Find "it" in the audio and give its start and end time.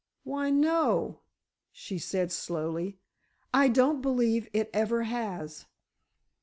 4.51-4.71